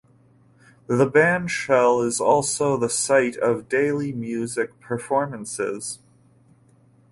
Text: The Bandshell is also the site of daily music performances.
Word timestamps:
The 0.87 1.05
Bandshell 1.07 2.03
is 2.07 2.19
also 2.19 2.75
the 2.75 2.89
site 2.89 3.37
of 3.37 3.69
daily 3.69 4.11
music 4.11 4.79
performances. 4.79 5.99